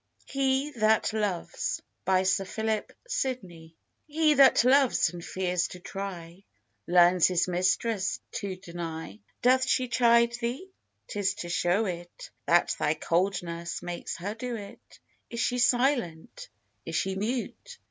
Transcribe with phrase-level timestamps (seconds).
[0.25, 0.67] Sir Philip Sidney.
[0.73, 0.73] HE
[2.07, 3.75] THAT LOVES.
[4.07, 6.43] He that loves and fears to try,
[6.87, 9.19] Learns his mistress to deny.
[9.43, 10.71] Doth she chide thee?
[11.07, 14.99] 'tis to show it That thy coldness makes her do it.
[15.29, 16.49] Is she silent,
[16.83, 17.77] is she mute?